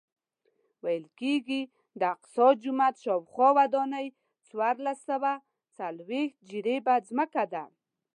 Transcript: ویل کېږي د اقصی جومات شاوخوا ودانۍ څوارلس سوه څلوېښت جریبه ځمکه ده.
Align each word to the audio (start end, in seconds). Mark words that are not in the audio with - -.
ویل 0.83 1.05
کېږي 1.19 1.61
د 1.99 2.01
اقصی 2.15 2.47
جومات 2.63 2.95
شاوخوا 3.03 3.49
ودانۍ 3.57 4.07
څوارلس 4.47 4.99
سوه 5.09 5.31
څلوېښت 5.75 6.37
جریبه 6.49 6.95
ځمکه 7.07 7.43
ده. 7.53 7.63